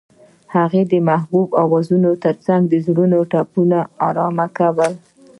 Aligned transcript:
هغې 0.55 0.81
د 0.91 0.93
محبوب 1.09 1.47
اوازونو 1.63 2.09
ترڅنګ 2.23 2.61
د 2.67 2.73
زړونو 2.85 3.19
ټپونه 3.31 3.79
آرام 4.07 4.37
کړل. 4.57 4.93